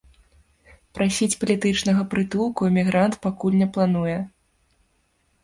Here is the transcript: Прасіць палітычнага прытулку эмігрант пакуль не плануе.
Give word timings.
Прасіць 0.99 1.37
палітычнага 1.43 2.01
прытулку 2.15 2.61
эмігрант 2.71 3.13
пакуль 3.27 3.59
не 3.61 3.67
плануе. 3.77 4.17